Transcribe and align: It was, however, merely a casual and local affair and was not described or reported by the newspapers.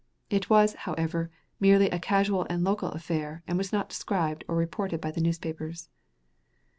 It 0.31 0.49
was, 0.49 0.73
however, 0.73 1.29
merely 1.59 1.91
a 1.91 1.99
casual 1.99 2.47
and 2.49 2.63
local 2.63 2.89
affair 2.89 3.43
and 3.45 3.55
was 3.55 3.71
not 3.71 3.87
described 3.89 4.43
or 4.47 4.55
reported 4.55 4.99
by 4.99 5.11
the 5.11 5.21
newspapers. 5.21 5.89